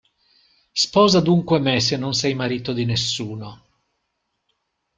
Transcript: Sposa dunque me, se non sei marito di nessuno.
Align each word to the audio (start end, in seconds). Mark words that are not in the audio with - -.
Sposa 0.83 1.19
dunque 1.27 1.59
me, 1.65 1.77
se 1.87 1.95
non 1.95 2.15
sei 2.15 2.33
marito 2.33 2.73
di 2.73 2.85
nessuno. 2.85 3.47